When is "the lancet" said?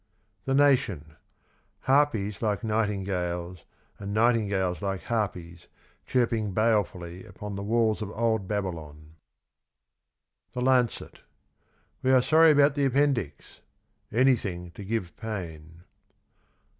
10.53-11.19